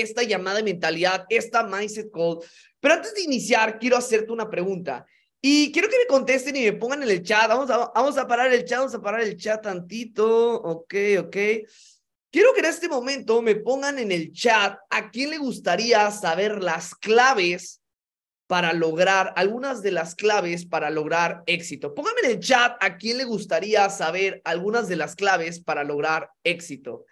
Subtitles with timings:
[0.00, 2.38] esta llamada de mentalidad, esta mindset call.
[2.80, 5.06] Pero antes de iniciar, quiero hacerte una pregunta.
[5.40, 7.48] Y quiero que me contesten y me pongan en el chat.
[7.48, 10.54] Vamos a, vamos a parar el chat, vamos a parar el chat tantito.
[10.54, 11.36] Ok, ok.
[12.30, 16.62] Quiero que en este momento me pongan en el chat a quién le gustaría saber
[16.62, 17.80] las claves
[18.46, 21.94] para lograr, algunas de las claves para lograr éxito.
[21.94, 26.30] Póngame en el chat a quién le gustaría saber algunas de las claves para lograr
[26.44, 27.04] éxito.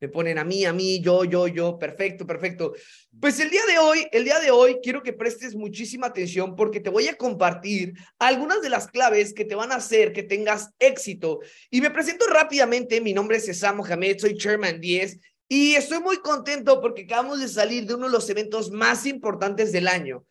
[0.00, 1.78] Me ponen a mí, a mí, yo, yo, yo.
[1.78, 2.72] Perfecto, perfecto.
[3.20, 6.80] Pues el día de hoy, el día de hoy quiero que prestes muchísima atención porque
[6.80, 10.70] te voy a compartir algunas de las claves que te van a hacer que tengas
[10.78, 11.40] éxito.
[11.70, 13.00] Y me presento rápidamente.
[13.02, 17.48] Mi nombre es César Mohamed, soy Chairman 10 y estoy muy contento porque acabamos de
[17.48, 20.24] salir de uno de los eventos más importantes del año.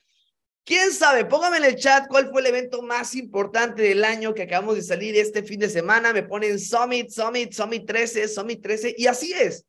[0.66, 1.26] ¿Quién sabe?
[1.26, 4.84] Póngame en el chat cuál fue el evento más importante del año que acabamos de
[4.84, 6.14] salir este fin de semana.
[6.14, 8.96] Me ponen Summit, Summit, Summit 13, Summit 13.
[8.98, 9.66] Y así es.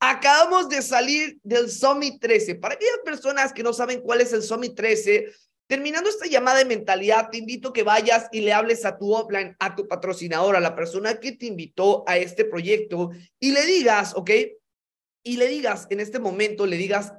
[0.00, 2.54] Acabamos de salir del Summit 13.
[2.54, 5.32] Para aquellas personas que no saben cuál es el Summit 13,
[5.66, 9.12] terminando esta llamada de mentalidad, te invito a que vayas y le hables a tu
[9.12, 13.66] offline, a tu patrocinador, a la persona que te invitó a este proyecto y le
[13.66, 14.30] digas, ¿ok?
[15.24, 17.12] Y le digas en este momento, le digas,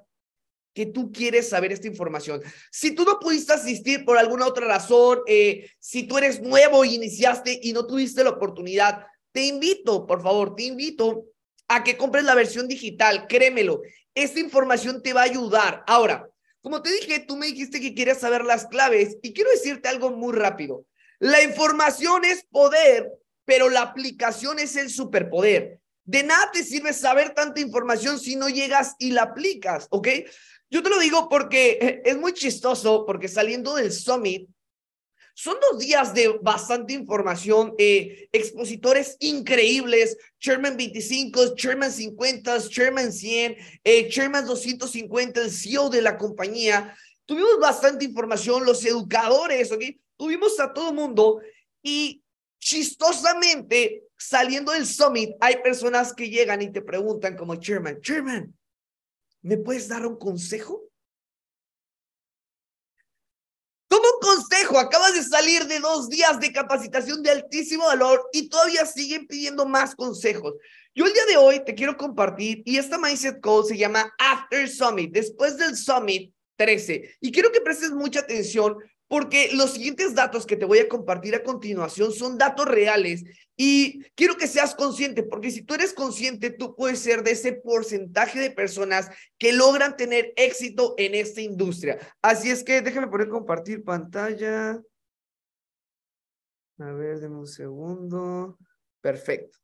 [0.73, 2.41] que tú quieres saber esta información.
[2.71, 6.95] Si tú no pudiste asistir por alguna otra razón, eh, si tú eres nuevo y
[6.95, 11.25] iniciaste y no tuviste la oportunidad, te invito, por favor, te invito
[11.67, 13.81] a que compres la versión digital, créemelo,
[14.15, 15.83] esta información te va a ayudar.
[15.87, 16.27] Ahora,
[16.61, 20.11] como te dije, tú me dijiste que quieres saber las claves y quiero decirte algo
[20.11, 20.85] muy rápido.
[21.19, 23.11] La información es poder,
[23.45, 25.79] pero la aplicación es el superpoder.
[26.03, 30.07] De nada te sirve saber tanta información si no llegas y la aplicas, ¿ok?
[30.69, 34.47] Yo te lo digo porque eh, es muy chistoso, porque saliendo del summit,
[35.33, 43.55] son dos días de bastante información, eh, expositores increíbles, Chairman 25, Chairman 50, Chairman 100,
[43.85, 46.93] eh, Chairman 250, el CEO de la compañía.
[47.25, 49.83] Tuvimos bastante información, los educadores, ¿ok?
[50.17, 51.39] Tuvimos a todo mundo
[51.81, 52.21] y
[52.59, 58.53] chistosamente, saliendo del summit, hay personas que llegan y te preguntan como Chairman, Chairman,
[59.41, 60.83] ¿me puedes dar un consejo?
[63.87, 68.47] Toma un consejo, acabas de salir de dos días de capacitación de altísimo valor y
[68.47, 70.53] todavía siguen pidiendo más consejos.
[70.93, 74.69] Yo el día de hoy te quiero compartir y esta Mindset Call se llama After
[74.69, 77.17] Summit, después del Summit 13.
[77.21, 78.77] Y quiero que prestes mucha atención
[79.09, 83.23] porque los siguientes datos que te voy a compartir a continuación son datos reales
[83.57, 87.53] y quiero que seas consciente, porque si tú eres consciente, tú puedes ser de ese
[87.53, 89.09] porcentaje de personas
[89.39, 91.97] que logran tener éxito en esta industria.
[92.21, 94.79] Así es que déjame poner compartir pantalla.
[96.77, 98.59] A ver, denme un segundo.
[99.01, 99.57] Perfecto.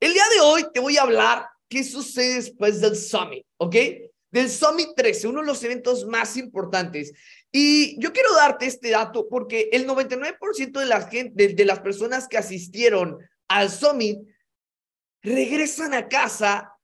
[0.00, 3.74] El día de hoy te voy a hablar qué sucede después del summit, ¿ok?
[4.30, 7.12] Del Summit 13, uno de los eventos más importantes.
[7.50, 12.28] Y yo quiero darte este dato porque el 99% de, la gente, de, las personas
[12.28, 13.18] que asistieron
[13.48, 14.18] al Summit
[15.22, 16.74] regresan a casa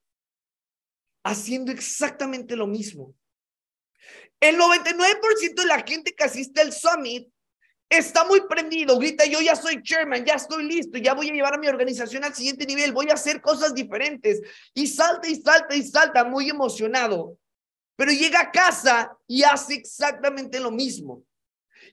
[1.23, 3.15] haciendo exactamente lo mismo.
[4.39, 7.29] El 99% de la gente que asiste al Summit
[7.89, 11.53] está muy prendido, grita, yo ya soy chairman, ya estoy listo, ya voy a llevar
[11.53, 14.41] a mi organización al siguiente nivel, voy a hacer cosas diferentes.
[14.73, 17.37] Y salta y salta y salta, muy emocionado.
[17.95, 21.23] Pero llega a casa y hace exactamente lo mismo.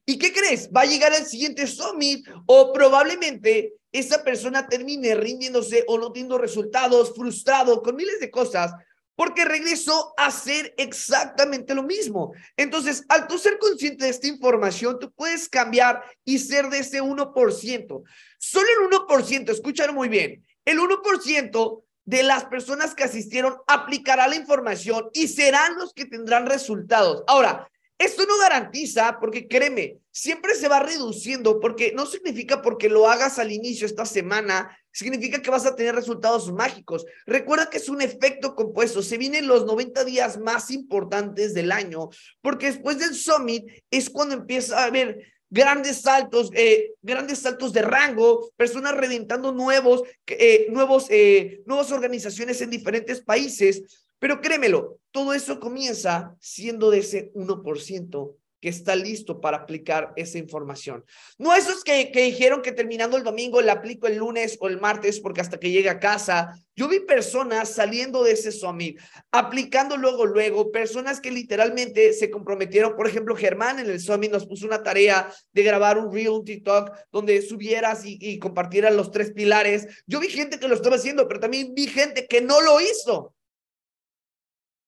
[0.04, 0.68] ¿Y qué crees?
[0.74, 6.38] Va a llegar al siguiente summit o probablemente esa persona termine rindiéndose o no teniendo
[6.38, 8.72] resultados, frustrado, con miles de cosas,
[9.14, 12.32] porque regresó a hacer exactamente lo mismo.
[12.56, 17.02] Entonces, al tú ser consciente de esta información, tú puedes cambiar y ser de ese
[17.02, 18.02] 1%.
[18.38, 24.36] Solo el 1%, escúchalo muy bien, el 1% de las personas que asistieron aplicará la
[24.36, 27.22] información y serán los que tendrán resultados.
[27.26, 27.68] Ahora,
[27.98, 33.38] esto no garantiza, porque créeme, siempre se va reduciendo, porque no significa porque lo hagas
[33.38, 37.04] al inicio esta semana, significa que vas a tener resultados mágicos.
[37.26, 42.10] Recuerda que es un efecto compuesto, se vienen los 90 días más importantes del año,
[42.40, 47.82] porque después del summit es cuando empieza a haber grandes saltos, eh, grandes saltos de
[47.82, 53.82] rango, personas reventando nuevos, eh, nuevos, eh, nuevas organizaciones en diferentes países.
[54.18, 60.38] Pero créemelo, todo eso comienza siendo de ese 1% que está listo para aplicar esa
[60.38, 61.04] información.
[61.36, 65.18] No esos que, dijeron que terminando el domingo le aplico el lunes o el martes
[65.18, 66.54] porque hasta que llegue a casa.
[66.76, 69.00] Yo vi personas saliendo de ese summit,
[69.32, 72.94] aplicando luego, luego, personas que literalmente se comprometieron.
[72.94, 76.44] Por ejemplo, Germán en el summit nos puso una tarea de grabar un reel, un
[76.44, 79.88] TikTok, donde subieras y, y compartieras los tres pilares.
[80.06, 83.34] Yo vi gente que lo estaba haciendo, pero también vi gente que no lo hizo.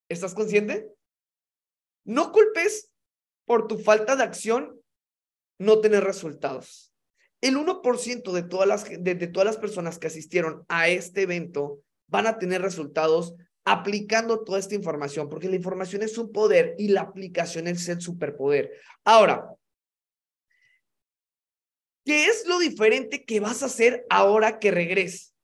[0.09, 0.87] ¿Estás consciente?
[2.05, 2.94] No culpes
[3.45, 4.81] por tu falta de acción
[5.59, 6.93] no tener resultados.
[7.41, 12.27] El 1% de todas, las, de, todas las personas que asistieron a este evento van
[12.27, 13.35] a tener resultados
[13.67, 18.01] aplicando toda esta información, porque la información es un poder y la aplicación es el
[18.01, 18.73] superpoder.
[19.05, 19.51] Ahora,
[22.05, 25.35] ¿qué es lo diferente que vas a hacer ahora que regreses?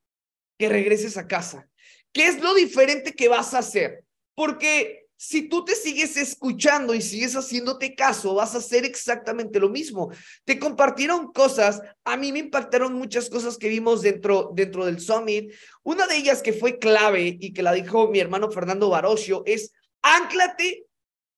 [0.59, 1.69] Que regreses a casa.
[2.13, 4.05] ¿Qué es lo diferente que vas a hacer?
[4.35, 9.69] Porque si tú te sigues escuchando y sigues haciéndote caso, vas a hacer exactamente lo
[9.69, 10.11] mismo.
[10.47, 15.53] Te compartieron cosas, a mí me impactaron muchas cosas que vimos dentro, dentro del summit.
[15.83, 19.75] Una de ellas que fue clave y que la dijo mi hermano Fernando Barocio es,
[20.01, 20.87] ánclate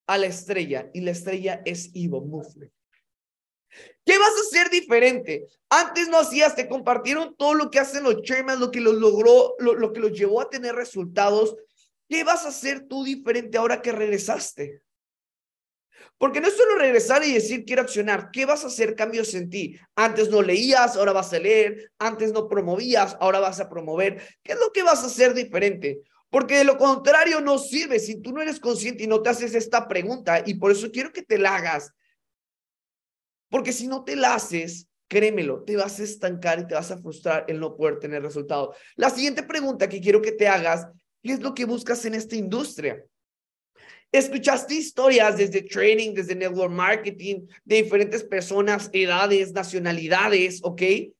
[0.06, 2.72] a la estrella y la estrella es Ivo Movement.
[4.06, 5.48] ¿Qué vas a hacer diferente?
[5.68, 9.56] Antes no hacías, te compartieron todo lo que hacen los chairman, lo que los logró,
[9.58, 11.56] lo, lo que los llevó a tener resultados.
[12.12, 14.82] ¿Qué vas a hacer tú diferente ahora que regresaste?
[16.18, 18.30] Porque no es solo regresar y decir quiero accionar.
[18.30, 19.78] ¿Qué vas a hacer cambios en ti?
[19.96, 21.90] Antes no leías, ahora vas a leer.
[21.98, 24.22] Antes no promovías, ahora vas a promover.
[24.42, 26.02] ¿Qué es lo que vas a hacer diferente?
[26.28, 29.54] Porque de lo contrario no sirve si tú no eres consciente y no te haces
[29.54, 30.42] esta pregunta.
[30.44, 31.94] Y por eso quiero que te la hagas.
[33.48, 36.98] Porque si no te la haces, créemelo, te vas a estancar y te vas a
[36.98, 38.74] frustrar el no poder tener resultado.
[38.96, 40.88] La siguiente pregunta que quiero que te hagas
[41.22, 43.04] ¿Qué es lo que buscas en esta industria?
[44.10, 50.78] Escuchaste historias desde training, desde network marketing, de diferentes personas, edades, nacionalidades, ¿ok?
[50.78, 51.14] Que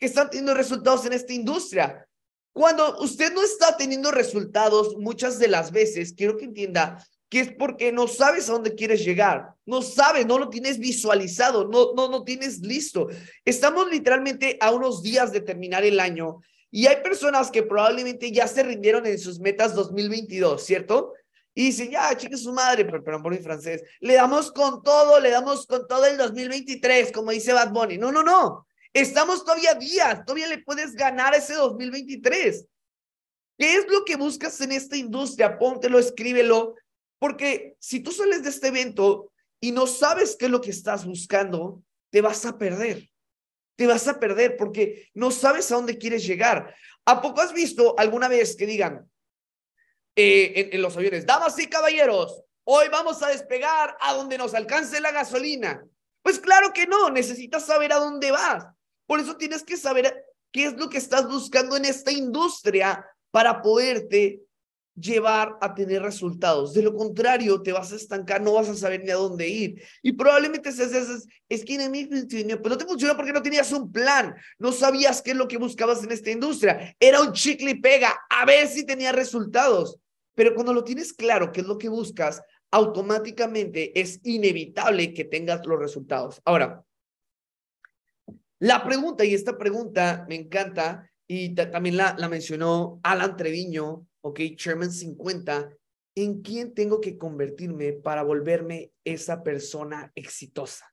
[0.00, 2.06] están teniendo resultados en esta industria.
[2.52, 7.52] Cuando usted no está teniendo resultados, muchas de las veces, quiero que entienda que es
[7.52, 12.08] porque no sabes a dónde quieres llegar, no sabes, no lo tienes visualizado, no, no,
[12.08, 13.06] no tienes listo.
[13.44, 16.40] Estamos literalmente a unos días de terminar el año
[16.70, 21.14] y hay personas que probablemente ya se rindieron en sus metas 2022, ¿cierto?
[21.52, 25.18] Y dicen, ya, chique su madre, pero perdón por mi francés, le damos con todo,
[25.18, 27.98] le damos con todo el 2023, como dice Bad Bunny.
[27.98, 28.66] No, no, no.
[28.92, 32.66] Estamos todavía días, todavía le puedes ganar ese 2023.
[33.58, 35.58] ¿Qué es lo que buscas en esta industria?
[35.58, 36.76] Póntelo, escríbelo,
[37.18, 41.04] porque si tú sales de este evento y no sabes qué es lo que estás
[41.04, 43.09] buscando, te vas a perder
[43.80, 46.76] te vas a perder porque no sabes a dónde quieres llegar.
[47.06, 49.10] ¿A poco has visto alguna vez que digan
[50.14, 55.00] eh, en, los aviones, damas y caballeros, hoy vamos a despegar a donde nos alcance
[55.00, 55.82] la gasolina?
[56.20, 58.66] Pues claro que no, necesitas saber a dónde vas.
[59.06, 63.62] Por eso tienes que saber qué es lo que estás buscando en esta industria para
[63.62, 64.42] poderte
[65.00, 66.74] llevar a tener resultados.
[66.74, 69.82] De lo contrario, te vas a estancar, no vas a saber ni a dónde ir.
[70.02, 73.72] Y probablemente seas esas, es que en mí pero no te funcionó porque no tenías
[73.72, 76.94] un plan, no sabías qué es lo que buscabas en esta industria.
[77.00, 79.98] Era un chicle y pega, a ver si tenía resultados.
[80.34, 85.66] Pero cuando lo tienes claro qué es lo que buscas, automáticamente es inevitable que tengas
[85.66, 86.40] los resultados.
[86.44, 86.84] Ahora,
[88.58, 94.40] la pregunta, y esta pregunta me encanta, y también la, la mencionó Alan Treviño, ok,
[94.56, 95.70] Chairman 50,
[96.14, 100.89] ¿en quién tengo que convertirme para volverme esa persona exitosa?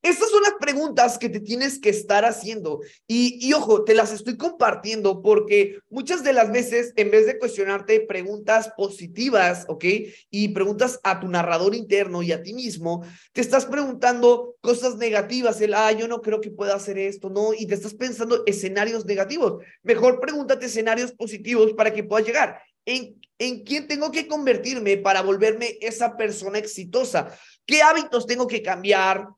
[0.00, 4.12] Estas son las preguntas que te tienes que estar haciendo y, y, ojo, te las
[4.12, 9.84] estoy compartiendo porque muchas de las veces en vez de cuestionarte preguntas positivas, ¿ok?
[10.30, 15.60] Y preguntas a tu narrador interno y a ti mismo, te estás preguntando cosas negativas,
[15.60, 17.52] el, ah, yo no creo que pueda hacer esto, ¿no?
[17.52, 19.64] Y te estás pensando escenarios negativos.
[19.82, 22.60] Mejor pregúntate escenarios positivos para que puedas llegar.
[22.84, 27.36] ¿En, ¿En quién tengo que convertirme para volverme esa persona exitosa?
[27.66, 29.28] ¿Qué hábitos tengo que cambiar?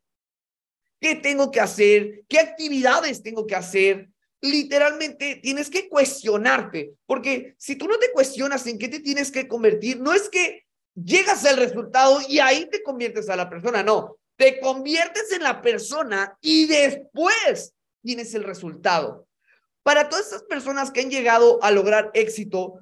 [1.00, 2.22] ¿Qué tengo que hacer?
[2.28, 4.10] ¿Qué actividades tengo que hacer?
[4.42, 9.48] Literalmente tienes que cuestionarte, porque si tú no te cuestionas en qué te tienes que
[9.48, 10.64] convertir, no es que
[10.94, 15.60] llegas al resultado y ahí te conviertes a la persona, no, te conviertes en la
[15.60, 19.26] persona y después tienes el resultado.
[19.82, 22.80] Para todas estas personas que han llegado a lograr éxito,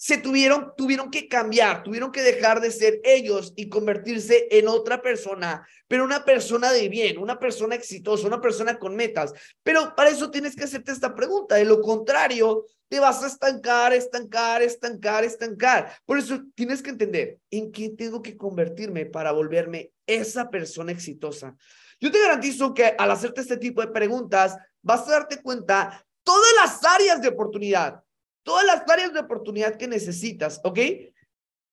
[0.00, 5.02] se tuvieron, tuvieron que cambiar, tuvieron que dejar de ser ellos y convertirse en otra
[5.02, 9.32] persona, pero una persona de bien, una persona exitosa, una persona con metas.
[9.64, 11.56] Pero para eso tienes que hacerte esta pregunta.
[11.56, 15.92] De lo contrario, te vas a estancar, estancar, estancar, estancar.
[16.06, 21.56] Por eso tienes que entender en qué tengo que convertirme para volverme esa persona exitosa.
[21.98, 26.52] Yo te garantizo que al hacerte este tipo de preguntas, vas a darte cuenta todas
[26.62, 28.00] las áreas de oportunidad,
[28.48, 30.78] todas las áreas de oportunidad que necesitas, ¿ok?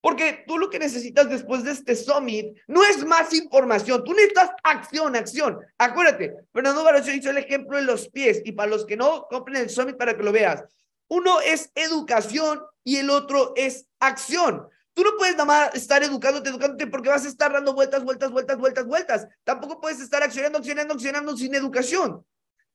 [0.02, 4.50] Porque tú lo que necesitas después de este summit no es más información, tú necesitas
[4.62, 5.58] acción, acción.
[5.78, 9.62] Acuérdate, Fernando Barocho hizo el ejemplo de los pies y para los que no, compren
[9.62, 10.66] el summit para que lo veas.
[11.08, 14.68] Uno es educación y el otro es acción.
[14.94, 18.32] Tú no puedes nada más estar educándote, educándote porque vas a estar dando vueltas, vueltas,
[18.32, 19.28] vueltas, vueltas, vueltas.
[19.46, 22.26] Tampoco puedes estar accionando, accionando, accionando sin educación.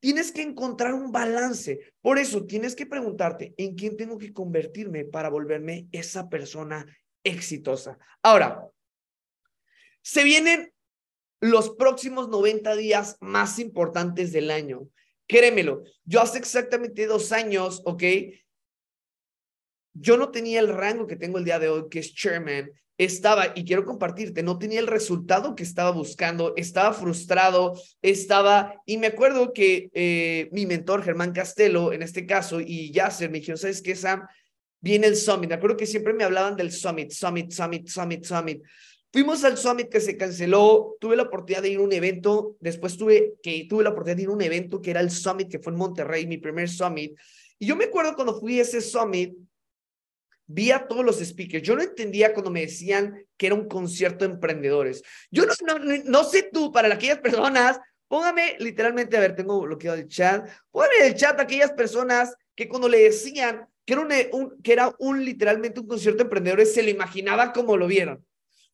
[0.00, 1.92] Tienes que encontrar un balance.
[2.00, 6.86] Por eso tienes que preguntarte en quién tengo que convertirme para volverme esa persona
[7.22, 7.98] exitosa.
[8.22, 8.66] Ahora,
[10.02, 10.72] se vienen
[11.40, 14.88] los próximos 90 días más importantes del año.
[15.28, 18.02] Créemelo, yo hace exactamente dos años, ¿ok?
[19.92, 22.70] yo no tenía el rango que tengo el día de hoy, que es chairman,
[23.04, 28.98] estaba, y quiero compartirte, no tenía el resultado que estaba buscando, estaba frustrado, estaba, y
[28.98, 33.56] me acuerdo que eh, mi mentor, Germán Castelo, en este caso, y Yasser, me dijeron,
[33.56, 34.26] ¿sabes qué, Sam?
[34.82, 38.62] Viene el summit, me acuerdo que siempre me hablaban del summit, summit, summit, summit, summit.
[39.10, 42.98] Fuimos al summit que se canceló, tuve la oportunidad de ir a un evento, después
[42.98, 45.58] tuve que tuve la oportunidad de ir a un evento que era el summit que
[45.58, 47.18] fue en Monterrey, mi primer summit.
[47.58, 49.34] Y yo me acuerdo cuando fui a ese summit,
[50.52, 51.62] vi a todos los speakers.
[51.62, 55.02] Yo no entendía cuando me decían que era un concierto de emprendedores.
[55.30, 55.44] Yo
[56.04, 57.78] no, sé tú, para aquellas personas,
[58.08, 62.34] póngame literalmente, a ver, tengo bloqueado el chat, póngame en el chat a aquellas personas
[62.56, 64.02] que cuando le decían que era
[64.32, 68.24] un, que era un literalmente un concierto de emprendedores, se lo imaginaba como lo vieron.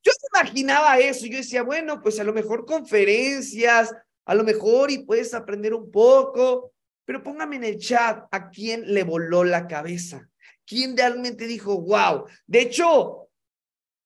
[0.02, 4.98] Yo imaginaba eso, yo decía, bueno, pues a lo mejor conferencias, a lo mejor y
[4.98, 6.72] puedes aprender un poco,
[7.04, 10.28] pero póngame en el chat a quién le voló la cabeza.
[10.66, 12.24] ¿Quién realmente dijo, wow?
[12.46, 13.26] De hecho,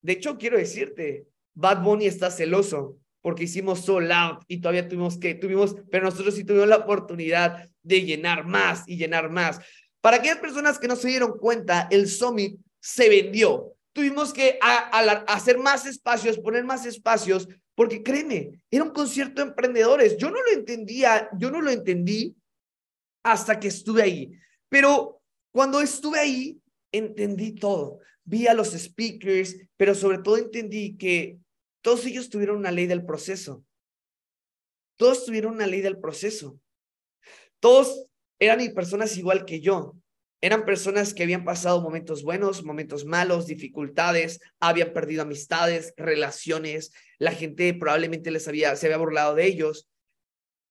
[0.02, 5.18] de hecho, quiero decirte, Bad Bunny está celoso porque hicimos Soul Out y todavía tuvimos
[5.18, 9.60] que, tuvimos, pero nosotros sí tuvimos la oportunidad de llenar más y llenar más.
[10.00, 13.74] Para aquellas personas que no se dieron cuenta, el Summit se vendió.
[13.92, 14.58] Tuvimos que
[15.26, 20.16] hacer más espacios, poner más espacios, porque créeme, era un concierto de emprendedores.
[20.16, 22.34] Yo no lo entendía, yo no lo entendí
[23.22, 24.32] hasta que estuve ahí.
[24.70, 25.19] Pero
[25.52, 26.60] cuando estuve ahí,
[26.92, 28.00] entendí todo.
[28.24, 31.38] Vi a los speakers, pero sobre todo entendí que
[31.82, 33.64] todos ellos tuvieron una ley del proceso.
[34.96, 36.60] Todos tuvieron una ley del proceso.
[37.58, 38.06] Todos
[38.38, 39.96] eran personas igual que yo.
[40.42, 47.32] Eran personas que habían pasado momentos buenos, momentos malos, dificultades, habían perdido amistades, relaciones, la
[47.32, 49.90] gente probablemente les había, se había burlado de ellos.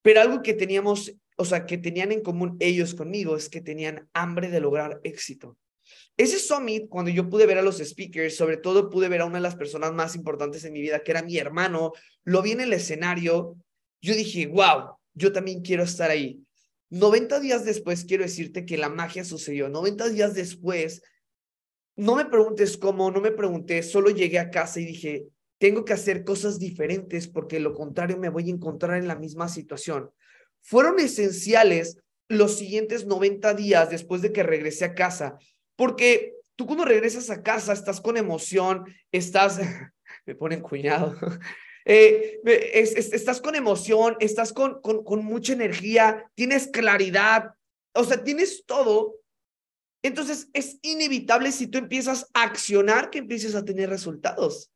[0.02, 4.10] Pero algo que teníamos o sea, que tenían en común ellos conmigo es que tenían
[4.12, 5.58] hambre de lograr éxito.
[6.18, 9.38] Ese summit, cuando yo pude ver a los speakers, sobre todo pude ver a una
[9.38, 11.94] de las personas más importantes en mi vida, que era mi hermano,
[12.26, 13.56] lo vi en el escenario,
[14.02, 16.44] yo dije, wow, yo también quiero estar ahí.
[16.90, 19.70] 90 días después, quiero decirte que la magia sucedió.
[19.70, 21.02] 90 días después,
[21.96, 25.28] no me preguntes cómo, no me pregunté, solo llegué a casa y dije,
[25.58, 29.48] tengo que hacer cosas diferentes porque lo contrario me voy a encontrar en la misma
[29.48, 30.12] situación
[30.62, 31.98] fueron esenciales
[32.28, 35.38] los siguientes 90 días después de que regresé a casa,
[35.76, 39.60] porque tú cuando regresas a casa estás con emoción, estás,
[40.26, 41.16] me ponen cuñado,
[41.86, 47.52] eh, estás con emoción, estás con, con, con mucha energía, tienes claridad,
[47.94, 49.16] o sea, tienes todo.
[50.02, 54.72] Entonces es inevitable si tú empiezas a accionar que empieces a tener resultados.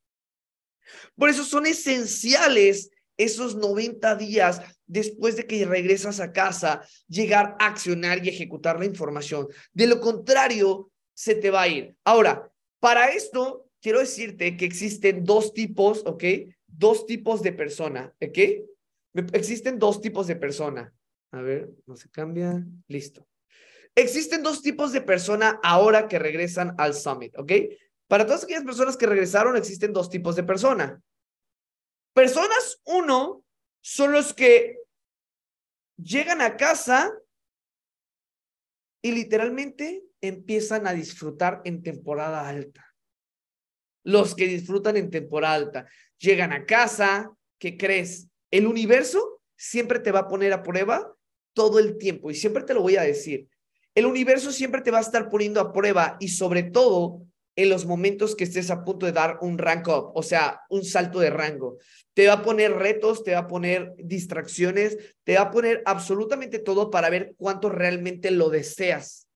[1.16, 4.62] Por eso son esenciales esos 90 días
[4.93, 9.47] después de que regresas a casa, llegar a accionar y ejecutar la información.
[9.73, 11.95] De lo contrario, se te va a ir.
[12.03, 16.23] Ahora, para esto, quiero decirte que existen dos tipos, ¿ok?
[16.67, 18.38] Dos tipos de persona, ¿ok?
[19.33, 20.93] Existen dos tipos de persona.
[21.31, 22.63] A ver, no se cambia.
[22.88, 23.27] Listo.
[23.95, 27.51] Existen dos tipos de persona ahora que regresan al summit, ¿ok?
[28.07, 31.01] Para todas aquellas personas que regresaron, existen dos tipos de persona.
[32.13, 33.43] Personas, uno,
[33.81, 34.83] son los que
[35.97, 37.12] llegan a casa
[39.01, 42.85] y literalmente empiezan a disfrutar en temporada alta.
[44.03, 48.29] Los que disfrutan en temporada alta llegan a casa, ¿qué crees?
[48.51, 51.13] El universo siempre te va a poner a prueba
[51.53, 53.47] todo el tiempo y siempre te lo voy a decir.
[53.95, 57.86] El universo siempre te va a estar poniendo a prueba y sobre todo en los
[57.86, 61.29] momentos que estés a punto de dar un rank up, o sea, un salto de
[61.29, 61.77] rango.
[62.13, 66.60] Te va a poner retos, te va a poner distracciones, te va a poner absolutamente
[66.60, 69.27] todo para ver cuánto realmente lo deseas.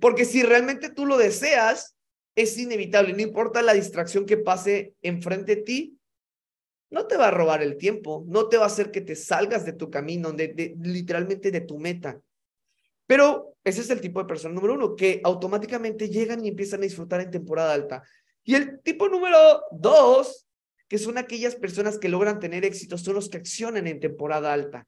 [0.00, 1.96] Porque si realmente tú lo deseas,
[2.34, 5.98] es inevitable, no importa la distracción que pase enfrente de ti,
[6.90, 9.64] no te va a robar el tiempo, no te va a hacer que te salgas
[9.64, 12.20] de tu camino, de, literalmente de tu meta.
[13.06, 16.84] Pero ese es el tipo de persona número uno, que automáticamente llegan y empiezan a
[16.84, 18.02] disfrutar en temporada alta.
[18.44, 19.38] Y el tipo número
[19.70, 20.46] dos,
[20.88, 24.86] que son aquellas personas que logran tener éxito, son los que accionan en temporada alta.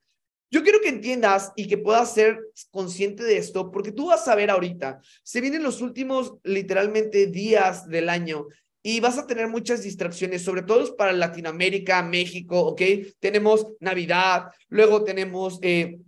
[0.51, 2.39] Yo quiero que entiendas y que puedas ser
[2.71, 7.89] consciente de esto, porque tú vas a ver ahorita, se vienen los últimos literalmente días
[7.89, 8.47] del año
[8.81, 12.83] y vas a tener muchas distracciones, sobre todo para Latinoamérica, México, ¿ok?
[13.19, 15.99] Tenemos Navidad, luego tenemos eh,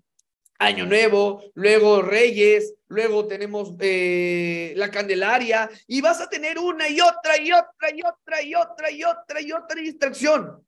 [0.59, 7.01] Año Nuevo, luego Reyes, luego tenemos eh, la Candelaria y vas a tener una y
[7.01, 10.67] otra y otra y otra y otra y otra y otra distracción.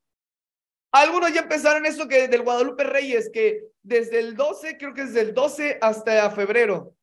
[0.90, 5.21] Algunos ya empezaron eso que del Guadalupe Reyes, que desde el 12, creo que desde
[5.21, 6.95] el 12 hasta febrero,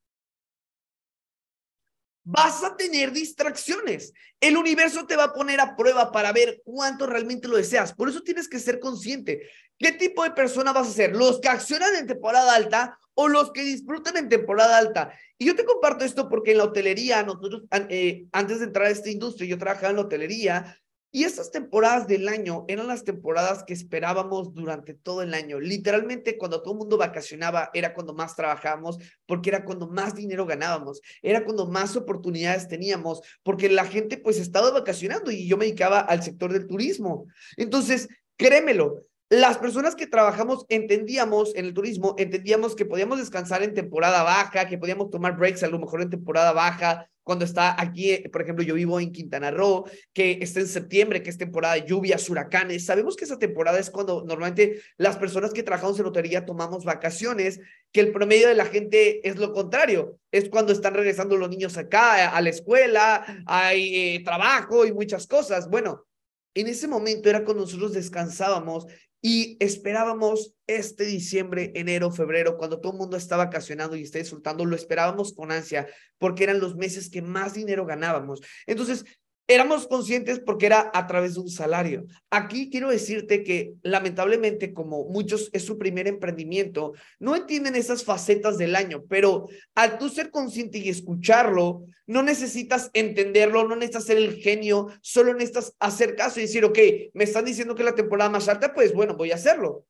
[2.25, 4.11] vas a tener distracciones.
[4.41, 7.93] El universo te va a poner a prueba para ver cuánto realmente lo deseas.
[7.93, 9.47] Por eso tienes que ser consciente.
[9.77, 11.15] ¿Qué tipo de persona vas a ser?
[11.15, 15.13] ¿Los que accionan en temporada alta o los que disfrutan en temporada alta?
[15.37, 18.91] Y yo te comparto esto porque en la hotelería, nosotros, eh, antes de entrar a
[18.91, 20.79] esta industria, yo trabajaba en la hotelería
[21.15, 25.61] y estas temporadas del año eran las temporadas que esperábamos durante todo el año.
[25.61, 30.45] Literalmente, cuando todo el mundo vacacionaba, era cuando más trabajábamos, porque era cuando más dinero
[30.45, 35.63] ganábamos, era cuando más oportunidades teníamos, porque la gente pues estaba vacacionando y yo me
[35.63, 37.27] dedicaba al sector del turismo.
[37.55, 43.73] Entonces, créemelo, las personas que trabajamos entendíamos en el turismo, entendíamos que podíamos descansar en
[43.73, 48.19] temporada baja, que podíamos tomar breaks a lo mejor en temporada baja, cuando está aquí,
[48.31, 51.85] por ejemplo, yo vivo en Quintana Roo, que está en septiembre, que es temporada de
[51.87, 52.85] lluvias, huracanes.
[52.85, 57.59] Sabemos que esa temporada es cuando normalmente las personas que trabajamos en lotería tomamos vacaciones,
[57.91, 60.19] que el promedio de la gente es lo contrario.
[60.31, 65.25] Es cuando están regresando los niños acá a la escuela, hay eh, trabajo y muchas
[65.25, 65.67] cosas.
[65.67, 66.05] Bueno,
[66.53, 68.85] en ese momento era cuando nosotros descansábamos
[69.27, 74.65] y esperábamos este diciembre, enero, febrero, cuando todo el mundo está vacacionando y está disfrutando,
[74.65, 75.87] lo esperábamos con ansia
[76.19, 78.41] porque eran los meses que más dinero ganábamos.
[78.67, 79.03] Entonces,
[79.47, 82.05] éramos conscientes porque era a través de un salario.
[82.29, 88.57] Aquí quiero decirte que lamentablemente, como muchos es su primer emprendimiento, no entienden esas facetas
[88.57, 94.17] del año, pero al tú ser consciente y escucharlo, no necesitas entenderlo, no necesitas ser
[94.17, 96.79] el genio, solo necesitas hacer caso y decir, ok,
[97.13, 99.85] me están diciendo que la temporada más alta, pues bueno, voy a hacerlo.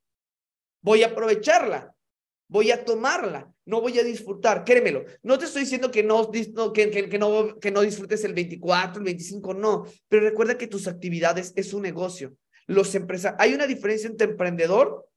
[0.82, 1.95] Voy a aprovecharla
[2.48, 5.06] voy a tomarla, no voy a disfrutar, créemelo.
[5.24, 9.06] No te estoy diciendo que no, que, que, no, que no disfrutes el 24, el
[9.06, 12.36] 25, no, pero recuerda que tus actividades es un negocio.
[12.68, 12.96] Los
[13.38, 15.08] hay una diferencia entre emprendedor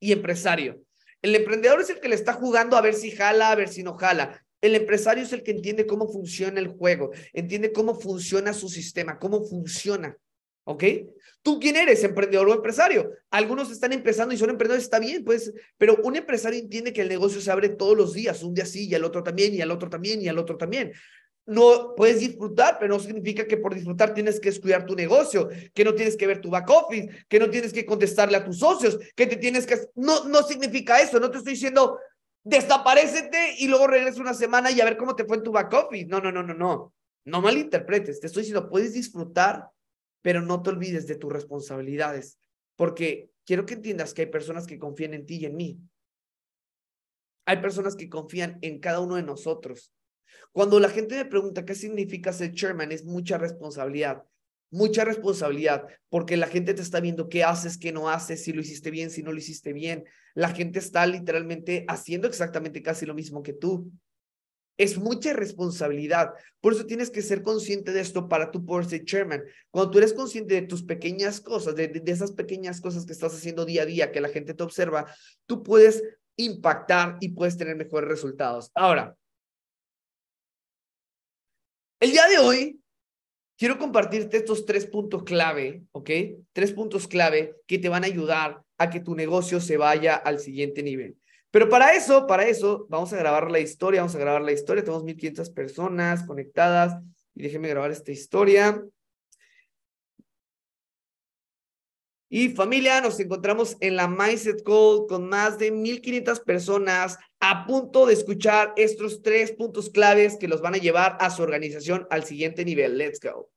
[0.00, 0.82] y empresario.
[1.22, 3.82] El emprendedor es el que le está jugando a ver si jala, a ver si
[3.82, 4.44] no jala.
[4.60, 9.18] El empresario es el que entiende cómo funciona el juego, entiende cómo funciona su sistema,
[9.18, 10.16] cómo funciona.
[10.64, 10.84] ¿Ok?
[11.42, 13.10] ¿Tú quién eres, emprendedor o empresario?
[13.30, 17.08] Algunos están empezando y son emprendedores, está bien, pues, pero un empresario entiende que el
[17.08, 19.72] negocio se abre todos los días, un día sí y al otro también, y al
[19.72, 20.92] otro también, y al otro también.
[21.44, 25.84] No puedes disfrutar, pero no significa que por disfrutar tienes que descuidar tu negocio, que
[25.84, 28.96] no tienes que ver tu back office, que no tienes que contestarle a tus socios,
[29.16, 29.76] que te tienes que...
[29.96, 31.98] No, no significa eso, no te estoy diciendo
[32.44, 35.72] desaparecete y luego regresa una semana y a ver cómo te fue en tu back
[35.72, 36.06] office.
[36.06, 36.94] No, no, no, no, no.
[37.24, 39.68] No malinterpretes, te estoy diciendo, puedes disfrutar
[40.22, 42.38] pero no te olvides de tus responsabilidades,
[42.76, 45.80] porque quiero que entiendas que hay personas que confían en ti y en mí.
[47.44, 49.92] Hay personas que confían en cada uno de nosotros.
[50.52, 54.22] Cuando la gente me pregunta qué significa ser chairman, es mucha responsabilidad,
[54.70, 58.60] mucha responsabilidad, porque la gente te está viendo qué haces, qué no haces, si lo
[58.60, 60.04] hiciste bien, si no lo hiciste bien.
[60.34, 63.90] La gente está literalmente haciendo exactamente casi lo mismo que tú.
[64.76, 66.32] Es mucha responsabilidad.
[66.60, 69.42] Por eso tienes que ser consciente de esto para tú poder ser chairman.
[69.70, 73.34] Cuando tú eres consciente de tus pequeñas cosas, de, de, esas pequeñas cosas que estás
[73.34, 75.06] haciendo día a día, que la gente te observa,
[75.46, 76.02] tú puedes
[76.36, 78.70] impactar y puedes tener mejores resultados.
[78.74, 79.16] Ahora,
[82.00, 82.80] el día de hoy
[83.56, 86.10] quiero compartirte estos tres puntos clave, ¿ok?
[86.52, 90.40] Tres puntos clave que te van a ayudar a que tu negocio se vaya al
[90.40, 91.16] siguiente nivel.
[91.52, 94.82] Pero para eso, para eso, vamos a grabar la historia, vamos a grabar la historia.
[94.82, 96.96] Tenemos 1500 personas conectadas
[97.34, 98.82] y déjenme grabar esta historia.
[102.30, 108.06] Y familia, nos encontramos en la Mindset Call con más de 1500 personas a punto
[108.06, 112.24] de escuchar estos tres puntos claves que los van a llevar a su organización al
[112.24, 112.96] siguiente nivel.
[112.96, 113.50] Let's go.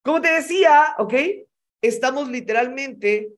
[0.00, 1.12] Como te decía, ¿ok?
[1.82, 3.34] Estamos literalmente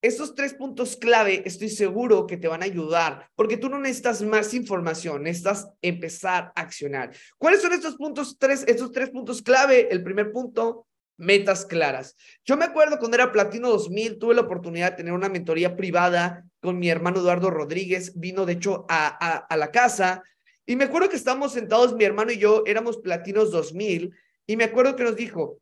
[0.00, 4.22] esos tres puntos clave estoy seguro que te van a ayudar, porque tú no necesitas
[4.22, 7.12] más información, necesitas empezar a accionar.
[7.36, 9.88] ¿Cuáles son estos puntos tres, estos tres puntos clave?
[9.90, 12.16] El primer punto, metas claras.
[12.44, 16.44] Yo me acuerdo cuando era Platino 2000, tuve la oportunidad de tener una mentoría privada
[16.60, 20.22] con mi hermano Eduardo Rodríguez, vino de hecho a, a, la casa,
[20.64, 24.14] y me acuerdo que estábamos sentados, mi hermano y yo, éramos Platinos 2000,
[24.46, 25.58] y me acuerdo que nos dijo,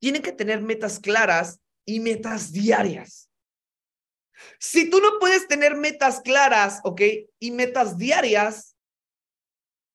[0.00, 3.27] tienen que tener metas claras y metas diarias.
[4.58, 7.02] Si tú no puedes tener metas claras, ¿ok?
[7.38, 8.76] Y metas diarias,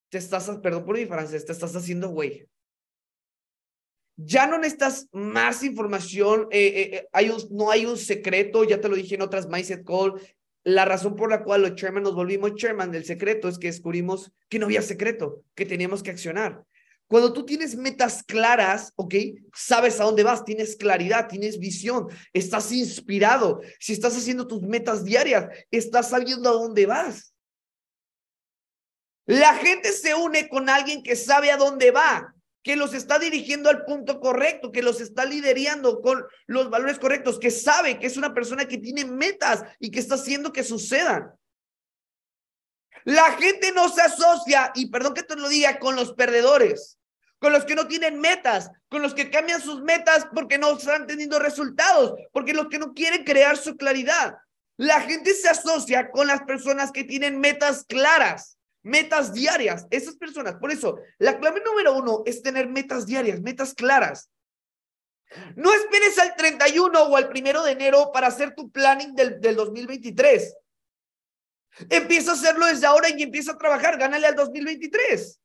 [0.10, 2.48] te estás, perdón por mi francés, te estás haciendo güey.
[4.16, 8.90] Ya no necesitas más información, eh, eh, eh, hay no hay un secreto, ya te
[8.90, 10.22] lo dije en otras Mindset Call.
[10.64, 14.32] La razón por la cual los chairman nos volvimos chairman del secreto es que descubrimos
[14.50, 16.64] que no había secreto, que teníamos que accionar.
[17.08, 19.16] Cuando tú tienes metas claras, ¿ok?
[19.54, 23.62] Sabes a dónde vas, tienes claridad, tienes visión, estás inspirado.
[23.80, 27.34] Si estás haciendo tus metas diarias, estás sabiendo a dónde vas.
[29.26, 33.70] La gente se une con alguien que sabe a dónde va, que los está dirigiendo
[33.70, 38.18] al punto correcto, que los está liderando con los valores correctos, que sabe que es
[38.18, 41.32] una persona que tiene metas y que está haciendo que sucedan.
[43.06, 46.98] La gente no se asocia, y perdón que te lo diga, con los perdedores
[47.44, 51.06] con los que no tienen metas, con los que cambian sus metas porque no están
[51.06, 54.38] teniendo resultados, porque los que no quieren crear su claridad.
[54.78, 59.86] La gente se asocia con las personas que tienen metas claras, metas diarias.
[59.92, 64.30] Esas personas, por eso, la clave número uno es tener metas diarias, metas claras.
[65.58, 69.58] No esperes al 31 o al primero de enero para hacer tu planning del, del
[69.58, 70.56] 2023.
[71.90, 73.98] Empieza a hacerlo desde ahora y empieza a trabajar.
[73.98, 75.40] Gánale al 2023.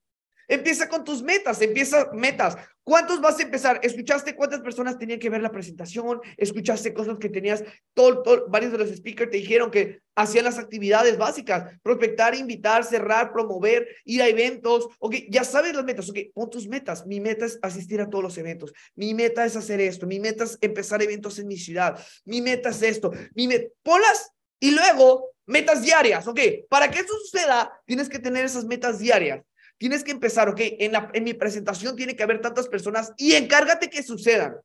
[0.48, 2.56] Empieza con tus metas, empieza metas.
[2.82, 3.80] ¿Cuántos vas a empezar?
[3.82, 6.22] ¿Escuchaste cuántas personas tenían que ver la presentación?
[6.38, 7.62] ¿Escuchaste cosas que tenías?
[7.92, 13.30] Todo, varios de los speakers te dijeron que hacían las actividades básicas, prospectar, invitar, cerrar,
[13.30, 14.88] promover, ir a eventos.
[15.00, 16.08] Ok, ya sabes las metas.
[16.08, 17.06] Ok, pon tus metas.
[17.06, 18.72] Mi meta es asistir a todos los eventos.
[18.94, 20.06] Mi meta es hacer esto.
[20.06, 22.02] Mi meta es empezar eventos en mi ciudad.
[22.24, 23.12] Mi meta es esto.
[23.34, 26.28] Mi meta, ponlas y luego metas diarias.
[26.28, 29.44] Ok, para que eso suceda, tienes que tener esas metas diarias.
[29.78, 34.02] Tienes que empezar, ok, en, mi presentación tiene que haber tantas personas y encárgate que
[34.02, 34.56] sucedan.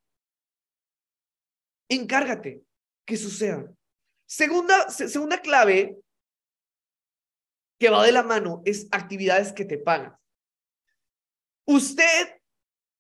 [1.88, 2.64] Encárgate
[3.06, 3.76] que sucedan.
[4.26, 5.98] Segunda, segunda clave
[7.80, 10.16] que va de la mano es actividades que te pagan.
[11.66, 12.40] Usted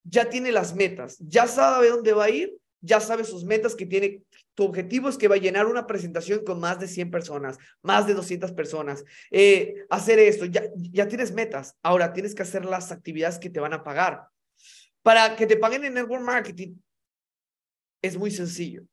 [0.03, 3.85] ya tiene las metas, ya sabe dónde va a ir, ya sabe sus metas que
[3.85, 4.21] tiene.
[4.55, 8.05] Tu objetivo es que va a llenar una presentación con más de 100 personas, más
[8.05, 9.03] de 200 personas.
[9.31, 11.75] Eh, hacer esto, ya, ya tienes metas.
[11.81, 14.27] Ahora tienes que hacer las actividades que te van a pagar.
[15.01, 16.75] Para que te paguen en network marketing
[18.01, 18.83] es muy sencillo.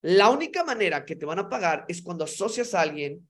[0.00, 3.28] La única manera que te van a pagar es cuando asocias a alguien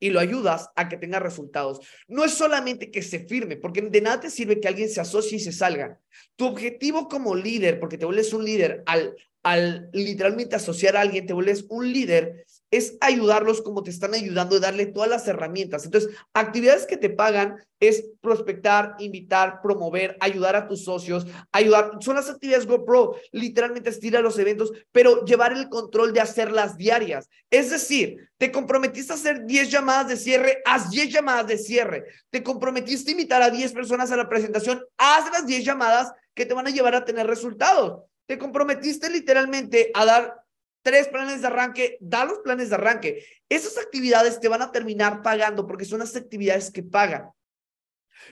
[0.00, 1.80] y lo ayudas a que tenga resultados.
[2.06, 5.36] No es solamente que se firme, porque de nada te sirve que alguien se asocie
[5.36, 6.00] y se salga.
[6.36, 11.26] Tu objetivo como líder, porque te vuelves un líder al, al literalmente asociar a alguien,
[11.26, 15.84] te vuelves un líder, es ayudarlos como te están ayudando y darle todas las herramientas.
[15.84, 21.92] Entonces, actividades que te pagan es prospectar, invitar, promover, ayudar a tus socios, ayudar.
[22.00, 27.28] Son las actividades GoPro, literalmente estirar los eventos, pero llevar el control de hacerlas diarias.
[27.50, 32.04] Es decir, te comprometiste a hacer 10 llamadas de cierre, haz 10 llamadas de cierre.
[32.30, 36.46] Te comprometiste a invitar a 10 personas a la presentación, haz las 10 llamadas que
[36.46, 38.02] te van a llevar a tener resultados.
[38.26, 40.47] Te comprometiste literalmente a dar
[40.88, 43.26] tres planes de arranque, da los planes de arranque.
[43.50, 47.28] Esas actividades te van a terminar pagando porque son las actividades que pagan.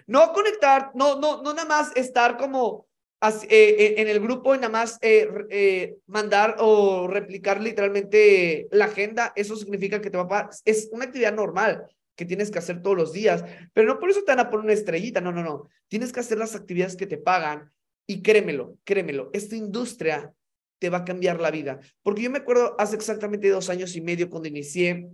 [0.06, 2.88] No conectar, no, no, no nada más estar como
[3.22, 9.34] eh, eh, en el grupo y nada más eh, mandar o replicar literalmente la agenda.
[9.36, 10.50] Eso significa que te va a pagar.
[10.64, 14.22] Es una actividad normal que tienes que hacer todos los días, pero no por eso
[14.22, 15.20] te van a poner una estrellita.
[15.20, 15.68] No, no, no.
[15.88, 17.70] Tienes que hacer las actividades que te pagan
[18.06, 20.32] y créemelo, créemelo, esta industria
[20.78, 21.80] te va a cambiar la vida.
[22.02, 25.08] Porque yo me acuerdo hace exactamente dos años y medio cuando inicié,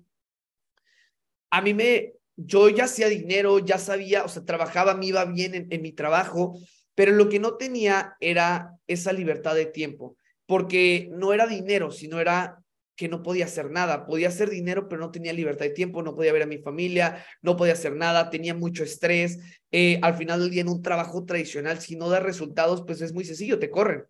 [1.50, 5.68] a mí me, yo ya hacía dinero, ya sabía, o sea, trabajaba, me iba bien
[5.70, 6.58] en, mi trabajo,
[6.94, 12.20] pero lo que no tenía era esa libertad de tiempo, porque no era dinero, sino
[12.20, 12.62] era
[12.96, 14.06] que no podía hacer nada.
[14.06, 17.24] Podía hacer dinero, pero no tenía libertad de tiempo, no podía ver a mi familia,
[17.40, 19.38] no podía hacer nada, tenía mucho estrés.
[19.70, 23.12] Eh, al final del día, en un trabajo tradicional, si no da resultados, pues es
[23.12, 24.04] muy sencillo, te corren.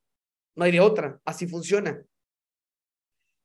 [0.54, 2.02] No hay de otra, así funciona.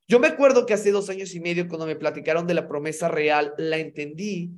[0.10, 3.10] Yo me acuerdo que hace dos años y medio, cuando me platicaron de la promesa
[3.10, 4.52] real, la entendí.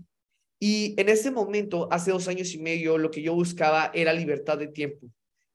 [0.59, 4.57] Y en ese momento, hace dos años y medio, lo que yo buscaba era libertad
[4.57, 5.07] de tiempo,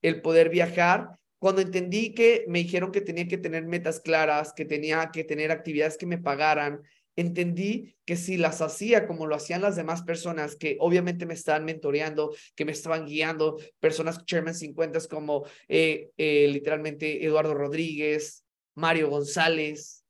[0.02, 4.64] el poder viajar cuando entendí que me dijeron que tenía que tener metas claras, que
[4.64, 6.80] tenía que tener actividades que me pagaran,
[7.16, 11.64] entendí que si las hacía como lo hacían las demás personas que obviamente me estaban
[11.64, 19.10] mentoreando, que me estaban guiando, personas Chairman 50 como eh, eh, literalmente Eduardo Rodríguez, Mario
[19.10, 20.04] González,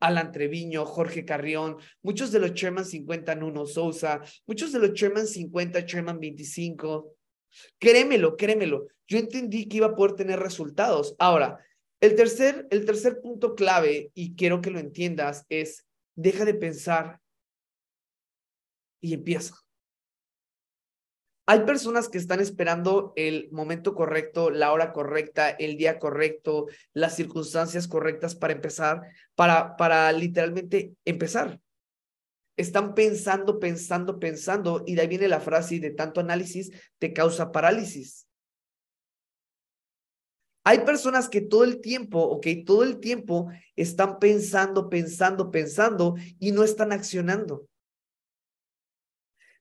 [0.00, 5.26] Alan Treviño, Jorge Carrión, muchos de los Chairman 50, Nuno Sousa, muchos de los Chairman
[5.26, 7.14] 50, Chairman 25.
[7.78, 8.86] Créemelo, créemelo.
[9.08, 11.14] Yo entendí que iba a poder tener resultados.
[11.18, 11.58] Ahora,
[12.00, 15.85] el tercer, el tercer punto clave, y quiero que lo entiendas, es
[16.16, 17.20] deja de pensar
[19.00, 19.54] y empieza.
[21.48, 27.14] Hay personas que están esperando el momento correcto, la hora correcta, el día correcto, las
[27.14, 29.02] circunstancias correctas para empezar,
[29.36, 31.60] para, para literalmente empezar.
[32.56, 37.52] Están pensando, pensando, pensando, y de ahí viene la frase de tanto análisis te causa
[37.52, 38.25] parálisis.
[40.68, 46.50] Hay personas que todo el tiempo, ok, todo el tiempo están pensando, pensando, pensando y
[46.50, 47.68] no están accionando.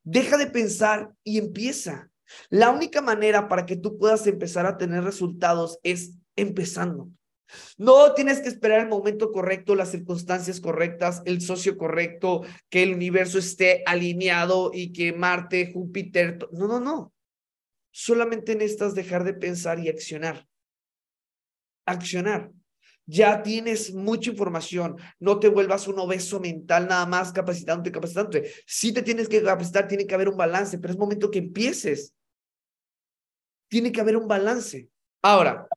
[0.01, 2.09] Deja de pensar y empieza.
[2.49, 7.11] La única manera para que tú puedas empezar a tener resultados es empezando.
[7.77, 12.41] No tienes que esperar el momento correcto, las circunstancias correctas, el socio correcto,
[12.71, 17.13] que el universo esté alineado y que Marte, Júpiter, no, no, no.
[17.91, 20.47] Solamente necesitas dejar de pensar y accionar
[21.85, 22.51] accionar.
[23.07, 28.51] Ya tienes mucha información, no te vuelvas un obeso mental nada más capacitándote, capacitándote.
[28.65, 32.15] Si te tienes que capacitar, tiene que haber un balance, pero es momento que empieces.
[33.67, 34.89] Tiene que haber un balance.
[35.21, 35.67] Ahora,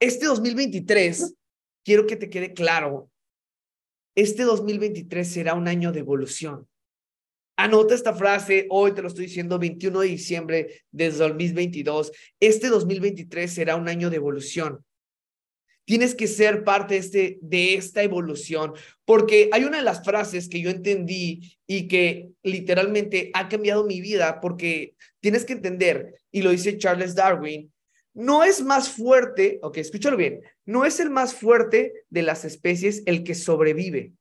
[0.00, 1.34] este 2023,
[1.84, 3.10] quiero que te quede claro,
[4.16, 6.67] este 2023 será un año de evolución.
[7.60, 12.12] Anota esta frase, hoy te lo estoy diciendo, 21 de diciembre de 2022.
[12.38, 14.84] Este 2023 será un año de evolución.
[15.84, 20.48] Tienes que ser parte de, este, de esta evolución, porque hay una de las frases
[20.48, 26.42] que yo entendí y que literalmente ha cambiado mi vida, porque tienes que entender, y
[26.42, 27.72] lo dice Charles Darwin,
[28.14, 33.02] no es más fuerte, ok, escúchalo bien, no es el más fuerte de las especies
[33.06, 34.12] el que sobrevive,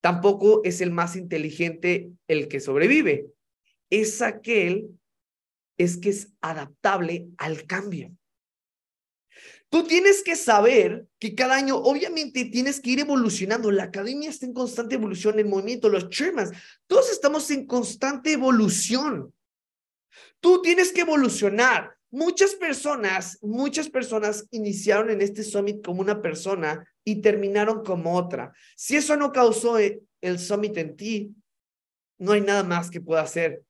[0.00, 3.26] Tampoco es el más inteligente el que sobrevive.
[3.90, 4.98] Es aquel
[5.78, 8.10] es que es adaptable al cambio.
[9.70, 13.70] Tú tienes que saber que cada año, obviamente, tienes que ir evolucionando.
[13.70, 16.50] La academia está en constante evolución, el movimiento, los chairmans,
[16.86, 19.32] todos estamos en constante evolución.
[20.40, 21.94] Tú tienes que evolucionar.
[22.10, 28.52] Muchas personas, muchas personas iniciaron en este summit como una persona y terminaron como otra.
[28.76, 31.34] Si eso no causó eh, el summit en ti,
[32.18, 33.62] no hay nada más que pueda hacer.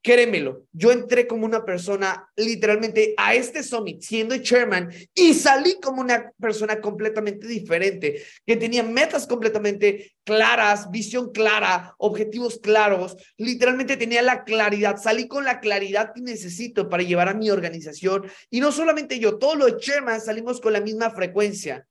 [0.00, 6.00] Créemelo, yo entré como una persona literalmente a este summit siendo chairman y salí como
[6.00, 14.22] una persona completamente diferente, que tenía metas completamente claras, visión clara, objetivos claros, literalmente tenía
[14.22, 18.72] la claridad, salí con la claridad que necesito para llevar a mi organización y no
[18.72, 21.86] solamente yo, todos los chairman salimos con la misma frecuencia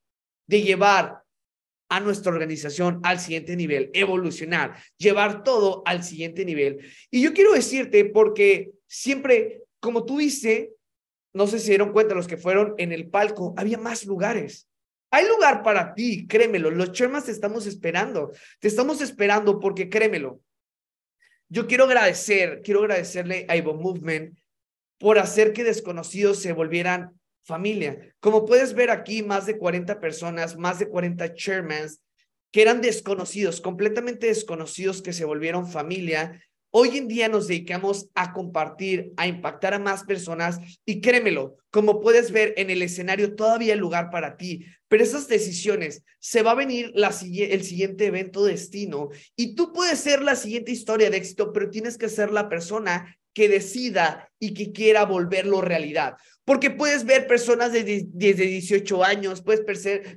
[0.48, 1.22] de llevar
[1.90, 6.80] a nuestra organización al siguiente nivel, evolucionar, llevar todo al siguiente nivel.
[7.10, 10.70] Y yo quiero decirte, porque siempre, como tú dices,
[11.34, 14.68] no sé si dieron cuenta los que fueron en el palco, había más lugares.
[15.12, 16.70] Hay lugar para ti, créemelo.
[16.72, 18.32] Los Chermas te estamos esperando.
[18.60, 20.42] Te estamos esperando porque créemelo.
[21.50, 24.38] Yo quiero agradecer, quiero agradecerle a Evo Movement
[24.98, 28.14] por hacer que desconocidos se volvieran familia.
[28.20, 32.02] Como puedes ver aquí, más de 40 personas, más de 40 chairmans
[32.52, 36.42] que eran desconocidos, completamente desconocidos, que se volvieron familia.
[36.72, 42.02] Hoy en día nos dedicamos a compartir, a impactar a más personas y créemelo, como
[42.02, 46.52] puedes ver en el escenario, todavía hay lugar para ti, pero esas decisiones, se va
[46.52, 51.18] a venir la, el siguiente evento destino y tú puedes ser la siguiente historia de
[51.18, 56.18] éxito, pero tienes que ser la persona que decida y que quiera volverlo realidad.
[56.44, 59.62] Porque puedes ver personas de, desde 18 años, puedes,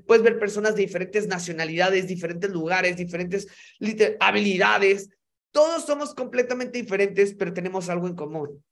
[0.06, 3.46] puedes ver personas de diferentes nacionalidades, diferentes lugares, diferentes
[4.20, 5.10] habilidades.
[5.50, 8.64] Todos somos completamente diferentes, pero tenemos algo en común.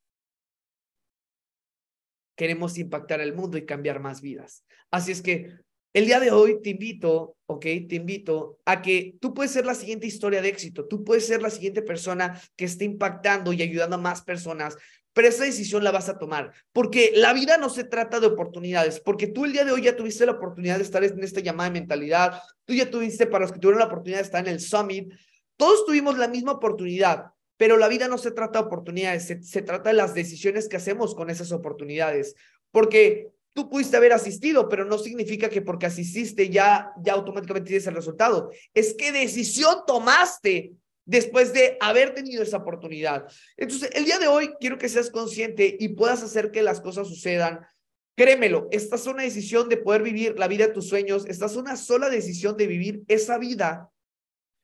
[2.35, 4.65] Queremos impactar el mundo y cambiar más vidas.
[4.91, 5.59] Así es que
[5.93, 9.75] el día de hoy te invito, ok, te invito a que tú puedes ser la
[9.75, 13.97] siguiente historia de éxito, tú puedes ser la siguiente persona que esté impactando y ayudando
[13.97, 14.77] a más personas
[15.19, 19.01] pero esa decisión la vas a tomar, porque la vida no se trata de oportunidades,
[19.01, 21.71] porque tú el día de hoy ya tuviste la oportunidad de estar en esta llamada
[21.71, 24.61] de mentalidad, tú ya tuviste para los que tuvieron la oportunidad de estar en el
[24.61, 25.13] summit,
[25.57, 29.61] todos tuvimos la misma oportunidad, pero la vida no se trata de oportunidades, se, se
[29.61, 32.37] trata de las decisiones que hacemos con esas oportunidades,
[32.71, 37.89] porque tú pudiste haber asistido, pero no significa que porque asististe ya, ya automáticamente tienes
[37.89, 38.53] el resultado.
[38.73, 43.27] Es qué decisión tomaste después de haber tenido esa oportunidad.
[43.57, 47.09] Entonces, el día de hoy quiero que seas consciente y puedas hacer que las cosas
[47.09, 47.67] sucedan.
[48.15, 51.57] Créemelo, esta es una decisión de poder vivir la vida de tus sueños, esta es
[51.57, 53.91] una sola decisión de vivir esa vida,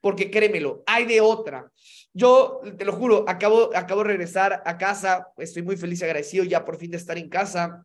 [0.02, 1.68] porque créemelo, hay de otra.
[2.12, 6.44] Yo, te lo juro, acabo, acabo de regresar a casa, estoy muy feliz y agradecido
[6.44, 7.84] ya por fin de estar en casa.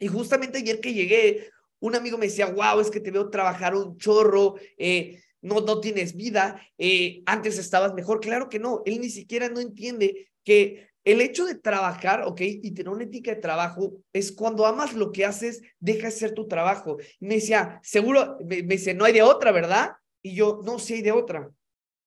[0.00, 3.76] Y justamente ayer que llegué, un amigo me decía, wow, es que te veo trabajar
[3.76, 8.20] un chorro, eh, no, no tienes vida, eh, antes estabas mejor.
[8.20, 12.40] Claro que no, él ni siquiera no entiende que el hecho de trabajar, ¿ok?
[12.40, 16.32] Y tener una ética de trabajo es cuando amas lo que haces, deja de ser
[16.32, 16.96] tu trabajo.
[17.20, 19.92] Me decía, seguro, me, me dice, no hay de otra, ¿verdad?
[20.22, 21.50] Y yo, no, sí hay de otra,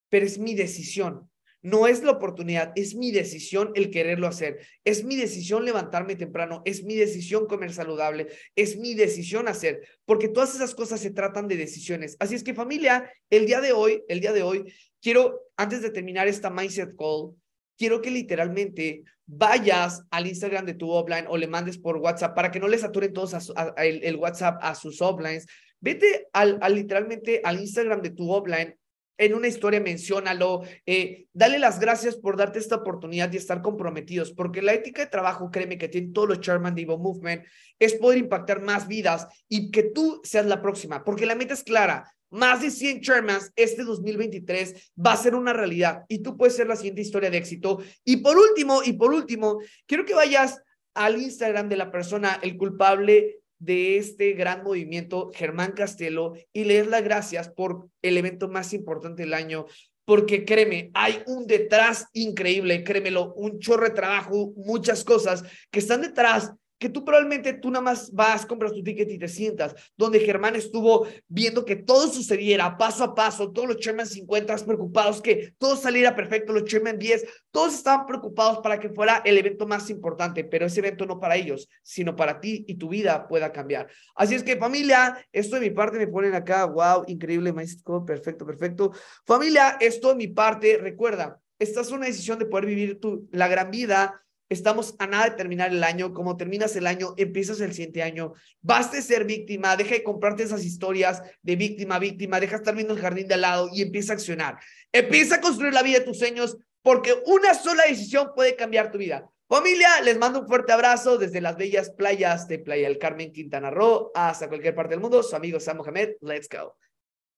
[0.10, 1.30] pero es mi decisión.
[1.64, 4.60] No es la oportunidad, es mi decisión el quererlo hacer.
[4.84, 10.28] Es mi decisión levantarme temprano, es mi decisión comer saludable, es mi decisión hacer, porque
[10.28, 12.18] todas esas cosas se tratan de decisiones.
[12.20, 15.90] Así es que familia, el día de hoy, el día de hoy, quiero, antes de
[15.90, 17.34] terminar esta mindset call,
[17.78, 22.52] quiero que literalmente vayas al Instagram de tu offline o le mandes por WhatsApp para
[22.52, 25.46] que no les saturen todos el, WhatsApp a sus offlines.
[25.80, 28.76] Vete al literalmente al Instagram de tu offline
[29.18, 34.32] en una historia menciónalo, eh, dale las gracias por darte esta oportunidad y estar comprometidos,
[34.32, 37.44] porque la ética de trabajo, créeme que tienen todos los Chairman de Evo Movement,
[37.80, 41.64] es poder impactar más vidas y que tú seas la próxima, porque la meta es
[41.64, 46.56] clara, más de 100 Chairmans este 2023 va a ser una realidad y tú puedes
[46.56, 47.78] ser la siguiente historia de éxito.
[48.04, 50.60] Y por último, y por último, quiero que vayas
[50.96, 56.88] al Instagram de la persona, el culpable de este gran movimiento, Germán Castelo, y leer
[56.88, 59.66] las gracias por el evento más importante del año,
[60.06, 66.02] porque créeme, hay un detrás increíble, créemelo, un chorro de trabajo, muchas cosas que están
[66.02, 66.52] detrás
[66.84, 70.58] que tú probablemente tú nada más vas, compras tu ticket y te sientas, donde Germán
[70.58, 75.78] estuvo viendo que todo sucediera paso a paso, todos los Chairman 50 preocupados que todo
[75.78, 80.44] saliera perfecto, los Chairman 10, todos estaban preocupados para que fuera el evento más importante,
[80.44, 83.88] pero ese evento no para ellos, sino para ti y tu vida pueda cambiar.
[84.14, 88.46] Así es que familia, esto de mi parte me ponen acá, wow, increíble, maestro, perfecto,
[88.46, 88.92] perfecto.
[89.26, 93.48] Familia, esto de mi parte, recuerda, esta es una decisión de poder vivir tu, la
[93.48, 96.14] gran vida Estamos a nada de terminar el año.
[96.14, 98.34] Como terminas el año, empiezas el siguiente año.
[98.62, 102.94] Baste ser víctima, deja de comprarte esas historias de víctima, víctima, deja de estar viendo
[102.94, 104.58] el jardín de al lado y empieza a accionar.
[104.92, 108.98] Empieza a construir la vida de tus sueños porque una sola decisión puede cambiar tu
[108.98, 109.30] vida.
[109.48, 113.70] Familia, les mando un fuerte abrazo desde las bellas playas de Playa del Carmen, Quintana
[113.70, 115.22] Roo, hasta cualquier parte del mundo.
[115.22, 116.76] Su amigo Sam Mohamed, let's go.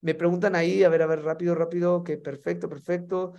[0.02, 3.34] Me preguntan ahí, a ver, a ver, rápido, rápido, que perfecto, perfecto.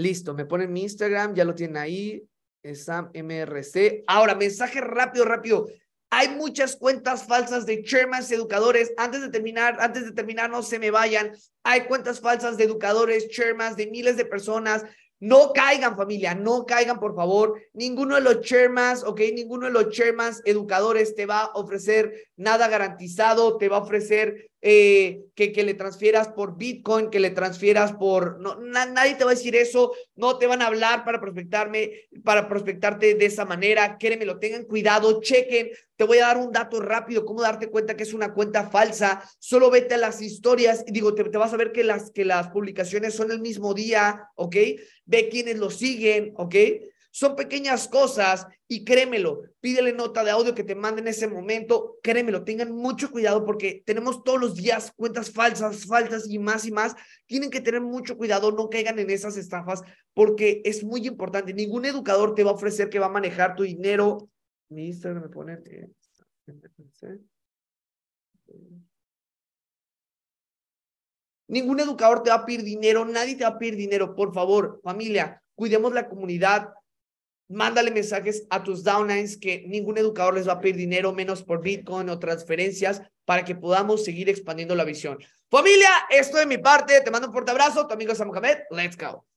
[0.00, 2.26] Listo, me ponen mi Instagram, ya lo tienen ahí,
[2.74, 4.04] Sam MRC.
[4.06, 5.68] Ahora, mensaje rápido, rápido.
[6.08, 8.92] Hay muchas cuentas falsas de chairmans educadores.
[8.96, 11.32] Antes de terminar, antes de terminar, no se me vayan.
[11.64, 14.84] Hay cuentas falsas de educadores, chairmans, de miles de personas.
[15.20, 17.60] No caigan, familia, no caigan, por favor.
[17.74, 22.68] Ninguno de los chairmans, ok, ninguno de los chairmans educadores te va a ofrecer nada
[22.68, 27.94] garantizado, te va a ofrecer eh, que, que le transfieras por Bitcoin, que le transfieras
[27.94, 28.38] por...
[28.40, 31.92] No, nadie te va a decir eso, no te van a hablar para prospectarme,
[32.24, 33.96] para prospectarte de esa manera.
[34.24, 35.70] lo tengan cuidado, chequen.
[35.96, 39.22] Te voy a dar un dato rápido, cómo darte cuenta que es una cuenta falsa.
[39.38, 42.26] Solo vete a las historias y digo, te, te vas a ver que las, que
[42.26, 44.56] las publicaciones son el mismo día, ¿ok?
[45.06, 46.54] Ve quiénes lo siguen, ¿ok?
[47.12, 51.98] Son pequeñas cosas y créemelo, pídele nota de audio que te manden en ese momento,
[52.02, 56.70] créemelo, tengan mucho cuidado porque tenemos todos los días cuentas falsas, faltas y más y
[56.70, 56.94] más.
[57.26, 59.82] Tienen que tener mucho cuidado, no caigan en esas estafas
[60.14, 61.52] porque es muy importante.
[61.52, 64.30] Ningún educador te va a ofrecer que va a manejar tu dinero.
[64.68, 64.92] Mi.
[71.48, 74.14] Ningún educador te va a pedir dinero, nadie te va a pedir dinero.
[74.14, 76.72] Por favor, familia, cuidemos la comunidad,
[77.50, 81.60] mándale mensajes a tus downlines que ningún educador les va a pedir dinero menos por
[81.60, 85.18] Bitcoin o transferencias para que podamos seguir expandiendo la visión.
[85.50, 88.96] Familia, esto de mi parte, te mando un fuerte abrazo, tu amigo Sam Mohamed, let's
[88.96, 89.29] go.